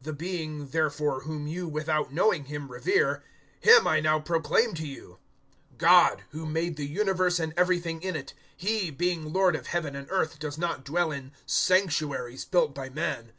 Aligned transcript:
"The 0.00 0.14
Being, 0.14 0.68
therefore, 0.68 1.24
whom 1.24 1.46
you, 1.46 1.68
without 1.68 2.10
knowing 2.10 2.46
Him, 2.46 2.72
revere, 2.72 3.22
Him 3.60 3.86
I 3.86 4.00
now 4.00 4.18
proclaim 4.18 4.72
to 4.72 4.86
you. 4.86 5.18
017:024 5.76 5.78
GOD 5.78 6.22
who 6.30 6.46
made 6.46 6.76
the 6.78 6.86
universe 6.86 7.38
and 7.38 7.52
everything 7.58 8.00
in 8.00 8.16
it 8.16 8.32
He, 8.56 8.90
being 8.90 9.34
Lord 9.34 9.54
of 9.54 9.66
Heaven 9.66 9.94
and 9.94 10.06
earth, 10.10 10.38
does 10.38 10.56
not 10.56 10.82
dwell 10.86 11.12
in 11.12 11.30
sanctuaries 11.44 12.46
built 12.46 12.74
by 12.74 12.88
men. 12.88 13.32